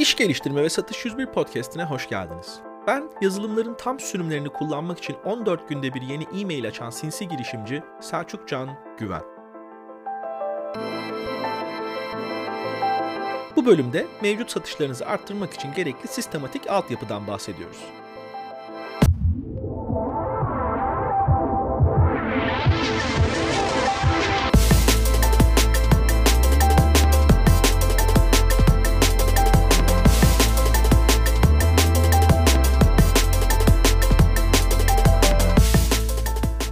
İş 0.00 0.16
Geliştirme 0.16 0.62
ve 0.62 0.70
Satış 0.70 1.04
101 1.04 1.26
Podcast'ine 1.26 1.84
hoş 1.84 2.08
geldiniz. 2.08 2.60
Ben 2.86 3.10
yazılımların 3.20 3.74
tam 3.74 4.00
sürümlerini 4.00 4.48
kullanmak 4.48 4.98
için 4.98 5.16
14 5.24 5.68
günde 5.68 5.94
bir 5.94 6.02
yeni 6.02 6.24
e-mail 6.40 6.68
açan 6.68 6.90
sinsi 6.90 7.28
girişimci 7.28 7.82
Selçuk 8.00 8.48
Can 8.48 8.68
Güven. 8.98 9.22
Bu 13.56 13.66
bölümde 13.66 14.06
mevcut 14.22 14.50
satışlarınızı 14.50 15.06
arttırmak 15.06 15.52
için 15.52 15.74
gerekli 15.74 16.08
sistematik 16.08 16.70
altyapıdan 16.70 17.26
bahsediyoruz. 17.26 17.84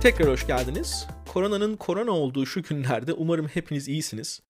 Tekrar 0.08 0.28
hoş 0.28 0.46
geldiniz. 0.46 1.06
Koronanın 1.28 1.76
korona 1.76 2.10
olduğu 2.10 2.46
şu 2.46 2.62
günlerde 2.62 3.12
umarım 3.12 3.48
hepiniz 3.48 3.88
iyisiniz. 3.88 4.42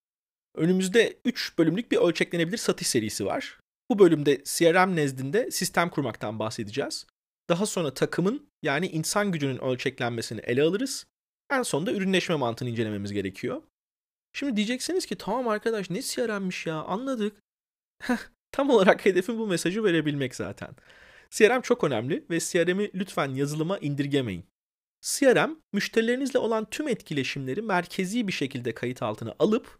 Önümüzde 0.55 1.19
3 1.25 1.57
bölümlük 1.57 1.91
bir 1.91 1.97
ölçeklenebilir 1.97 2.57
satış 2.57 2.87
serisi 2.87 3.25
var. 3.25 3.59
Bu 3.89 3.99
bölümde 3.99 4.43
CRM 4.43 4.95
nezdinde 4.95 5.51
sistem 5.51 5.89
kurmaktan 5.89 6.39
bahsedeceğiz. 6.39 7.07
Daha 7.49 7.65
sonra 7.65 7.93
takımın 7.93 8.49
yani 8.63 8.87
insan 8.87 9.31
gücünün 9.31 9.57
ölçeklenmesini 9.57 10.39
ele 10.39 10.63
alırız. 10.63 11.05
En 11.51 11.63
sonunda 11.63 11.91
ürünleşme 11.91 12.35
mantığını 12.35 12.69
incelememiz 12.69 13.13
gerekiyor. 13.13 13.61
Şimdi 14.33 14.55
diyeceksiniz 14.55 15.05
ki 15.05 15.15
tamam 15.15 15.47
arkadaş 15.47 15.89
ne 15.89 16.01
CRM'miş 16.01 16.65
ya 16.65 16.75
anladık. 16.75 17.37
Tam 18.51 18.69
olarak 18.69 19.05
hedefim 19.05 19.37
bu 19.37 19.47
mesajı 19.47 19.83
verebilmek 19.83 20.35
zaten. 20.35 20.69
CRM 21.29 21.61
çok 21.61 21.83
önemli 21.83 22.25
ve 22.29 22.39
CRM'i 22.39 22.91
lütfen 22.93 23.29
yazılıma 23.29 23.77
indirgemeyin. 23.77 24.48
CRM, 25.01 25.55
müşterilerinizle 25.73 26.39
olan 26.39 26.69
tüm 26.69 26.87
etkileşimleri 26.87 27.61
merkezi 27.61 28.27
bir 28.27 28.33
şekilde 28.33 28.73
kayıt 28.73 29.01
altına 29.01 29.35
alıp 29.39 29.79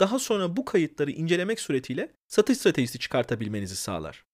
daha 0.00 0.18
sonra 0.18 0.56
bu 0.56 0.64
kayıtları 0.64 1.10
incelemek 1.10 1.60
suretiyle 1.60 2.12
satış 2.28 2.58
stratejisi 2.58 2.98
çıkartabilmenizi 2.98 3.76
sağlar. 3.76 4.24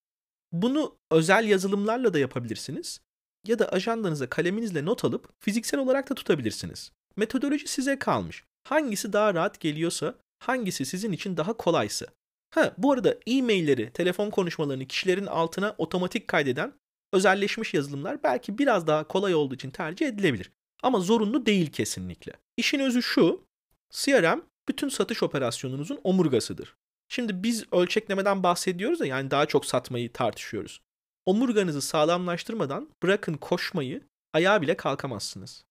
Bunu 0.52 0.98
özel 1.10 1.48
yazılımlarla 1.48 2.14
da 2.14 2.18
yapabilirsiniz 2.18 3.00
ya 3.46 3.58
da 3.58 3.68
ajandanıza 3.68 4.28
kaleminizle 4.28 4.84
not 4.84 5.04
alıp 5.04 5.28
fiziksel 5.40 5.80
olarak 5.80 6.10
da 6.10 6.14
tutabilirsiniz. 6.14 6.92
Metodoloji 7.16 7.68
size 7.68 7.98
kalmış. 7.98 8.44
Hangisi 8.64 9.12
daha 9.12 9.34
rahat 9.34 9.60
geliyorsa, 9.60 10.18
hangisi 10.38 10.86
sizin 10.86 11.12
için 11.12 11.36
daha 11.36 11.52
kolaysa. 11.52 12.06
Ha, 12.50 12.74
bu 12.78 12.92
arada 12.92 13.18
e-mailleri, 13.26 13.92
telefon 13.92 14.30
konuşmalarını 14.30 14.86
kişilerin 14.86 15.26
altına 15.26 15.74
otomatik 15.78 16.28
kaydeden 16.28 16.72
özelleşmiş 17.16 17.74
yazılımlar 17.74 18.22
belki 18.22 18.58
biraz 18.58 18.86
daha 18.86 19.08
kolay 19.08 19.34
olduğu 19.34 19.54
için 19.54 19.70
tercih 19.70 20.06
edilebilir. 20.06 20.52
Ama 20.82 21.00
zorunlu 21.00 21.46
değil 21.46 21.72
kesinlikle. 21.72 22.32
İşin 22.56 22.80
özü 22.80 23.02
şu, 23.02 23.44
CRM 23.90 24.40
bütün 24.68 24.88
satış 24.88 25.22
operasyonunuzun 25.22 26.00
omurgasıdır. 26.04 26.76
Şimdi 27.08 27.42
biz 27.42 27.64
ölçeklemeden 27.72 28.42
bahsediyoruz 28.42 29.00
da 29.00 29.06
yani 29.06 29.30
daha 29.30 29.46
çok 29.46 29.66
satmayı 29.66 30.12
tartışıyoruz. 30.12 30.80
Omurganızı 31.26 31.82
sağlamlaştırmadan 31.82 32.90
bırakın 33.02 33.34
koşmayı 33.34 34.02
ayağa 34.32 34.62
bile 34.62 34.76
kalkamazsınız. 34.76 35.64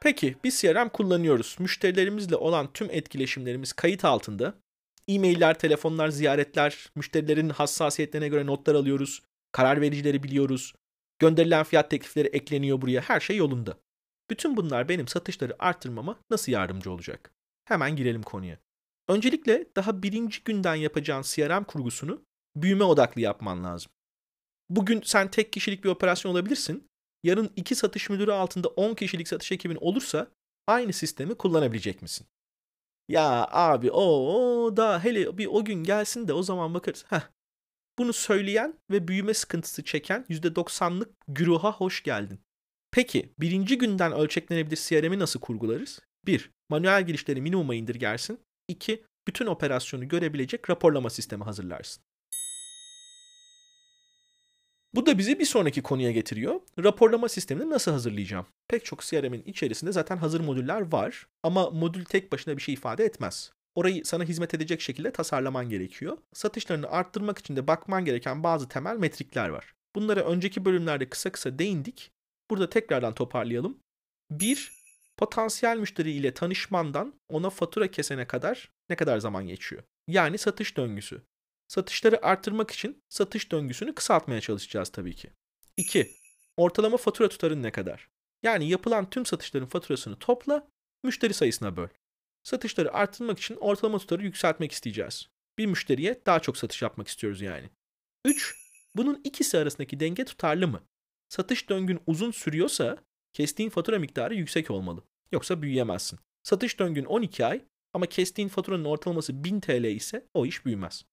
Peki 0.00 0.36
biz 0.44 0.60
CRM 0.60 0.88
kullanıyoruz. 0.88 1.56
Müşterilerimizle 1.58 2.36
olan 2.36 2.72
tüm 2.72 2.90
etkileşimlerimiz 2.90 3.72
kayıt 3.72 4.04
altında. 4.04 4.54
E-mailler, 5.08 5.58
telefonlar, 5.58 6.08
ziyaretler, 6.08 6.90
müşterilerin 6.94 7.48
hassasiyetlerine 7.48 8.28
göre 8.28 8.46
notlar 8.46 8.74
alıyoruz. 8.74 9.22
Karar 9.52 9.80
vericileri 9.80 10.22
biliyoruz. 10.22 10.74
Gönderilen 11.18 11.64
fiyat 11.64 11.90
teklifleri 11.90 12.28
ekleniyor 12.28 12.80
buraya. 12.80 13.00
Her 13.00 13.20
şey 13.20 13.36
yolunda. 13.36 13.78
Bütün 14.30 14.56
bunlar 14.56 14.88
benim 14.88 15.08
satışları 15.08 15.56
arttırmama 15.58 16.20
nasıl 16.30 16.52
yardımcı 16.52 16.90
olacak? 16.90 17.32
Hemen 17.64 17.96
girelim 17.96 18.22
konuya. 18.22 18.58
Öncelikle 19.08 19.66
daha 19.76 20.02
birinci 20.02 20.44
günden 20.44 20.74
yapacağın 20.74 21.22
CRM 21.22 21.64
kurgusunu 21.64 22.24
büyüme 22.56 22.84
odaklı 22.84 23.20
yapman 23.20 23.64
lazım. 23.64 23.92
Bugün 24.70 25.02
sen 25.04 25.30
tek 25.30 25.52
kişilik 25.52 25.84
bir 25.84 25.88
operasyon 25.88 26.32
olabilirsin. 26.32 26.88
Yarın 27.24 27.50
iki 27.56 27.74
satış 27.74 28.10
müdürü 28.10 28.32
altında 28.32 28.68
10 28.68 28.94
kişilik 28.94 29.28
satış 29.28 29.52
ekibin 29.52 29.78
olursa 29.80 30.28
aynı 30.66 30.92
sistemi 30.92 31.34
kullanabilecek 31.34 32.02
misin? 32.02 32.26
Ya 33.08 33.48
abi 33.50 33.90
o, 33.90 34.76
da 34.76 35.04
hele 35.04 35.38
bir 35.38 35.46
o 35.46 35.64
gün 35.64 35.84
gelsin 35.84 36.28
de 36.28 36.32
o 36.32 36.42
zaman 36.42 36.74
bakarız. 36.74 37.04
Heh. 37.08 37.20
Bunu 37.98 38.12
söyleyen 38.12 38.80
ve 38.90 39.08
büyüme 39.08 39.34
sıkıntısı 39.34 39.84
çeken 39.84 40.26
%90'lık 40.30 41.14
güruha 41.28 41.72
hoş 41.72 42.02
geldin. 42.02 42.40
Peki 42.90 43.32
birinci 43.38 43.78
günden 43.78 44.12
ölçeklenebilir 44.12 44.76
CRM'i 44.76 45.18
nasıl 45.18 45.40
kurgularız? 45.40 46.00
1. 46.26 46.50
Manuel 46.68 47.06
girişleri 47.06 47.40
minimuma 47.40 47.74
indirgersin. 47.74 48.40
2. 48.68 49.04
Bütün 49.28 49.46
operasyonu 49.46 50.08
görebilecek 50.08 50.70
raporlama 50.70 51.10
sistemi 51.10 51.44
hazırlarsın. 51.44 52.04
Bu 54.94 55.06
da 55.06 55.18
bizi 55.18 55.38
bir 55.38 55.44
sonraki 55.44 55.82
konuya 55.82 56.10
getiriyor. 56.10 56.60
Raporlama 56.78 57.28
sistemini 57.28 57.70
nasıl 57.70 57.92
hazırlayacağım? 57.92 58.46
Pek 58.68 58.84
çok 58.84 59.02
CRM'in 59.02 59.42
içerisinde 59.42 59.92
zaten 59.92 60.16
hazır 60.16 60.40
modüller 60.40 60.92
var 60.92 61.26
ama 61.42 61.70
modül 61.70 62.04
tek 62.04 62.32
başına 62.32 62.56
bir 62.56 62.62
şey 62.62 62.74
ifade 62.74 63.04
etmez. 63.04 63.52
Orayı 63.74 64.04
sana 64.04 64.24
hizmet 64.24 64.54
edecek 64.54 64.80
şekilde 64.80 65.12
tasarlaman 65.12 65.68
gerekiyor. 65.68 66.18
Satışlarını 66.32 66.90
arttırmak 66.90 67.38
için 67.38 67.56
de 67.56 67.66
bakman 67.66 68.04
gereken 68.04 68.42
bazı 68.42 68.68
temel 68.68 68.96
metrikler 68.96 69.48
var. 69.48 69.74
Bunlara 69.96 70.20
önceki 70.20 70.64
bölümlerde 70.64 71.08
kısa 71.08 71.32
kısa 71.32 71.58
değindik. 71.58 72.10
Burada 72.50 72.70
tekrardan 72.70 73.14
toparlayalım. 73.14 73.78
1. 74.30 74.72
Potansiyel 75.16 75.78
müşteri 75.78 76.10
ile 76.12 76.34
tanışmandan 76.34 77.14
ona 77.28 77.50
fatura 77.50 77.90
kesene 77.90 78.26
kadar 78.26 78.70
ne 78.90 78.96
kadar 78.96 79.18
zaman 79.18 79.46
geçiyor? 79.46 79.82
Yani 80.08 80.38
satış 80.38 80.76
döngüsü. 80.76 81.22
Satışları 81.68 82.26
arttırmak 82.26 82.70
için 82.70 83.02
satış 83.08 83.52
döngüsünü 83.52 83.94
kısaltmaya 83.94 84.40
çalışacağız 84.40 84.88
tabii 84.88 85.14
ki. 85.14 85.30
2. 85.76 86.10
Ortalama 86.56 86.96
fatura 86.96 87.28
tutarın 87.28 87.62
ne 87.62 87.72
kadar? 87.72 88.08
Yani 88.42 88.68
yapılan 88.68 89.10
tüm 89.10 89.26
satışların 89.26 89.66
faturasını 89.66 90.18
topla, 90.18 90.68
müşteri 91.02 91.34
sayısına 91.34 91.76
böl. 91.76 91.88
Satışları 92.42 92.94
arttırmak 92.94 93.38
için 93.38 93.56
ortalama 93.56 93.98
tutarı 93.98 94.22
yükseltmek 94.22 94.72
isteyeceğiz. 94.72 95.28
Bir 95.58 95.66
müşteriye 95.66 96.22
daha 96.26 96.40
çok 96.40 96.56
satış 96.56 96.82
yapmak 96.82 97.08
istiyoruz 97.08 97.40
yani. 97.40 97.70
3. 98.24 98.56
Bunun 98.96 99.20
ikisi 99.24 99.58
arasındaki 99.58 100.00
denge 100.00 100.24
tutarlı 100.24 100.68
mı? 100.68 100.82
Satış 101.28 101.68
döngün 101.68 102.00
uzun 102.06 102.30
sürüyorsa 102.30 102.98
kestiğin 103.32 103.70
fatura 103.70 103.98
miktarı 103.98 104.34
yüksek 104.34 104.70
olmalı. 104.70 105.02
Yoksa 105.32 105.62
büyüyemezsin. 105.62 106.18
Satış 106.42 106.78
döngün 106.78 107.04
12 107.04 107.46
ay 107.46 107.64
ama 107.92 108.06
kestiğin 108.06 108.48
faturanın 108.48 108.84
ortalaması 108.84 109.44
1000 109.44 109.60
TL 109.60 109.84
ise 109.84 110.26
o 110.34 110.46
iş 110.46 110.66
büyümez. 110.66 111.04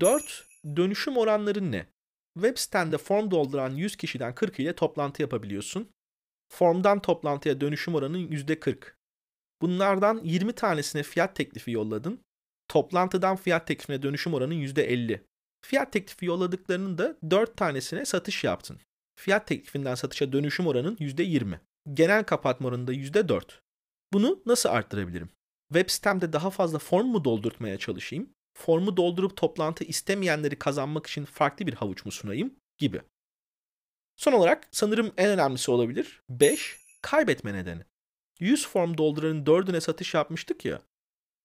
4. 0.00 0.46
Dönüşüm 0.76 1.16
oranların 1.16 1.72
ne? 1.72 1.86
Web 2.34 2.58
sitende 2.58 2.98
form 2.98 3.30
dolduran 3.30 3.70
100 3.70 3.96
kişiden 3.96 4.34
40 4.34 4.60
ile 4.60 4.74
toplantı 4.74 5.22
yapabiliyorsun. 5.22 5.88
Formdan 6.52 7.02
toplantıya 7.02 7.60
dönüşüm 7.60 7.94
oranın 7.94 8.28
%40. 8.28 8.94
Bunlardan 9.62 10.20
20 10.24 10.52
tanesine 10.52 11.02
fiyat 11.02 11.36
teklifi 11.36 11.70
yolladın. 11.70 12.20
Toplantıdan 12.68 13.36
fiyat 13.36 13.66
teklifine 13.66 14.02
dönüşüm 14.02 14.34
oranın 14.34 14.54
%50. 14.54 15.20
Fiyat 15.64 15.92
teklifi 15.92 16.26
yolladıklarının 16.26 16.98
da 16.98 17.16
4 17.30 17.56
tanesine 17.56 18.04
satış 18.04 18.44
yaptın. 18.44 18.80
Fiyat 19.20 19.46
teklifinden 19.46 19.94
satışa 19.94 20.32
dönüşüm 20.32 20.66
oranın 20.66 20.96
%20. 20.96 21.60
Genel 21.94 22.24
kapatma 22.24 22.68
oranı 22.68 22.86
da 22.86 22.92
%4. 22.92 23.60
Bunu 24.12 24.42
nasıl 24.46 24.68
arttırabilirim? 24.68 25.28
Web 25.72 25.90
sitemde 25.90 26.32
daha 26.32 26.50
fazla 26.50 26.78
form 26.78 27.06
mu 27.06 27.24
doldurtmaya 27.24 27.78
çalışayım? 27.78 28.33
Formu 28.54 28.96
doldurup 28.96 29.36
toplantı 29.36 29.84
istemeyenleri 29.84 30.58
kazanmak 30.58 31.06
için 31.06 31.24
farklı 31.24 31.66
bir 31.66 31.74
havuç 31.74 32.04
mu 32.04 32.12
sunayım? 32.12 32.54
Gibi. 32.78 33.02
Son 34.16 34.32
olarak 34.32 34.68
sanırım 34.70 35.12
en 35.16 35.28
önemlisi 35.30 35.70
olabilir. 35.70 36.22
5. 36.28 36.78
Kaybetme 37.02 37.54
nedeni. 37.54 37.82
100 38.40 38.68
form 38.68 38.98
dolduranın 38.98 39.44
4'üne 39.44 39.80
satış 39.80 40.14
yapmıştık 40.14 40.64
ya. 40.64 40.82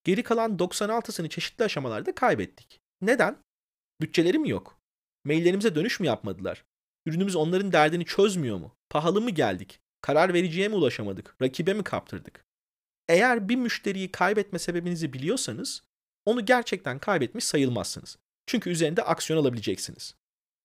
Geri 0.04 0.24
kalan 0.24 0.58
96'sını 0.58 1.30
çeşitli 1.30 1.64
aşamalarda 1.64 2.16
kaybettik. 2.16 2.82
Neden? 3.02 3.38
Bütçeleri 4.02 4.40
mi 4.40 4.50
yok? 4.50 4.80
Maillerimize 5.24 5.76
dönüş 5.76 6.00
mü 6.00 6.08
yapmadılar? 6.08 6.66
Ürünümüz 7.06 7.36
onların 7.36 7.72
derdini 7.72 8.06
çözmüyor 8.06 8.58
mu? 8.58 8.76
Pahalı 8.90 9.22
mı 9.22 9.30
geldik? 9.30 9.80
Karar 10.02 10.34
vericiye 10.34 10.68
mi 10.68 10.76
ulaşamadık? 10.76 11.36
Rakibe 11.42 11.74
mi 11.74 11.84
kaptırdık? 11.84 12.46
Eğer 13.08 13.50
bir 13.50 13.56
müşteriyi 13.56 14.12
kaybetme 14.12 14.60
sebebinizi 14.60 15.14
biliyorsanız 15.14 15.84
onu 16.30 16.46
gerçekten 16.46 17.00
kaybetmiş 17.00 17.46
sayılmazsınız. 17.46 18.18
Çünkü 18.48 18.70
üzerinde 18.70 19.04
aksiyon 19.04 19.42
alabileceksiniz. 19.42 20.16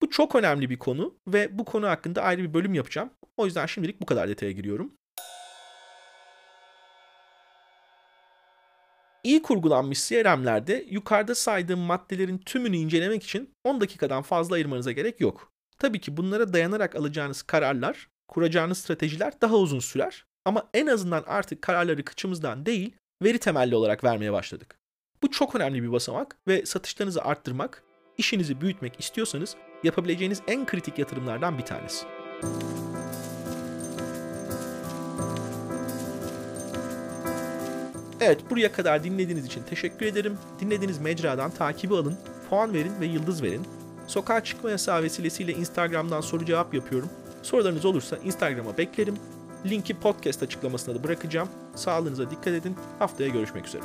Bu 0.02 0.10
çok 0.10 0.34
önemli 0.34 0.70
bir 0.70 0.78
konu 0.78 1.14
ve 1.26 1.58
bu 1.58 1.64
konu 1.64 1.88
hakkında 1.88 2.22
ayrı 2.22 2.42
bir 2.42 2.54
bölüm 2.54 2.74
yapacağım. 2.74 3.10
O 3.36 3.46
yüzden 3.46 3.66
şimdilik 3.66 4.00
bu 4.00 4.06
kadar 4.06 4.28
detaya 4.28 4.52
giriyorum. 4.52 4.92
İyi 9.24 9.42
kurgulanmış 9.42 10.08
CRM'lerde 10.08 10.86
yukarıda 10.90 11.34
saydığım 11.34 11.80
maddelerin 11.80 12.38
tümünü 12.38 12.76
incelemek 12.76 13.22
için 13.22 13.54
10 13.64 13.80
dakikadan 13.80 14.22
fazla 14.22 14.54
ayırmanıza 14.54 14.92
gerek 14.92 15.20
yok. 15.20 15.52
Tabii 15.78 16.00
ki 16.00 16.16
bunlara 16.16 16.52
dayanarak 16.52 16.96
alacağınız 16.96 17.42
kararlar, 17.42 18.08
kuracağınız 18.28 18.78
stratejiler 18.78 19.40
daha 19.40 19.56
uzun 19.56 19.78
sürer 19.78 20.24
ama 20.44 20.70
en 20.74 20.86
azından 20.86 21.24
artık 21.26 21.62
kararları 21.62 22.04
kıçımızdan 22.04 22.66
değil, 22.66 22.96
veri 23.22 23.38
temelli 23.38 23.76
olarak 23.76 24.04
vermeye 24.04 24.32
başladık. 24.32 24.83
Bu 25.24 25.30
çok 25.30 25.54
önemli 25.54 25.82
bir 25.82 25.92
basamak 25.92 26.36
ve 26.48 26.66
satışlarınızı 26.66 27.22
arttırmak, 27.22 27.82
işinizi 28.18 28.60
büyütmek 28.60 29.00
istiyorsanız 29.00 29.56
yapabileceğiniz 29.84 30.42
en 30.48 30.66
kritik 30.66 30.98
yatırımlardan 30.98 31.58
bir 31.58 31.62
tanesi. 31.62 32.06
Evet 38.20 38.50
buraya 38.50 38.72
kadar 38.72 39.04
dinlediğiniz 39.04 39.46
için 39.46 39.62
teşekkür 39.62 40.06
ederim. 40.06 40.38
Dinlediğiniz 40.60 40.98
mecradan 40.98 41.50
takibi 41.50 41.94
alın, 41.94 42.16
puan 42.50 42.74
verin 42.74 43.00
ve 43.00 43.06
yıldız 43.06 43.42
verin. 43.42 43.66
Sokağa 44.06 44.44
çıkma 44.44 44.70
yasağı 44.70 45.02
vesilesiyle 45.02 45.52
Instagram'dan 45.52 46.20
soru 46.20 46.44
cevap 46.44 46.74
yapıyorum. 46.74 47.08
Sorularınız 47.42 47.84
olursa 47.84 48.16
Instagram'a 48.16 48.78
beklerim. 48.78 49.14
Linki 49.66 50.00
podcast 50.00 50.42
açıklamasına 50.42 50.94
da 50.94 51.04
bırakacağım. 51.04 51.48
Sağlığınıza 51.74 52.30
dikkat 52.30 52.48
edin. 52.48 52.76
Haftaya 52.98 53.28
görüşmek 53.28 53.66
üzere. 53.66 53.82